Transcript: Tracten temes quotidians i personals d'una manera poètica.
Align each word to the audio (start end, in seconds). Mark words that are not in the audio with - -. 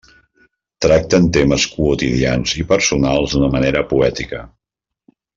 Tracten 0.85 1.27
temes 1.35 1.65
quotidians 1.73 2.53
i 2.63 2.65
personals 2.73 3.35
d'una 3.35 3.51
manera 3.57 3.83
poètica. 3.93 4.41